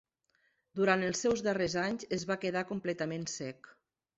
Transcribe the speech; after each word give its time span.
Durant 0.79 1.03
els 1.09 1.21
seus 1.25 1.43
darrers 1.49 1.77
anys 1.83 2.09
es 2.19 2.25
va 2.33 2.41
quedar 2.47 2.67
completament 2.73 3.29
cec. 3.37 3.75